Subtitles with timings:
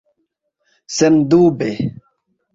[0.95, 1.69] sendube